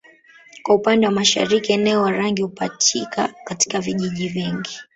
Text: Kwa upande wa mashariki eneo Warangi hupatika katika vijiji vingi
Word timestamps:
Kwa 0.63 0.75
upande 0.75 1.05
wa 1.07 1.11
mashariki 1.11 1.73
eneo 1.73 2.01
Warangi 2.01 2.41
hupatika 2.41 3.33
katika 3.45 3.79
vijiji 3.79 4.27
vingi 4.29 4.79